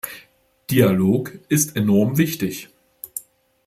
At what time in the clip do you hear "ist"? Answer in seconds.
1.47-1.75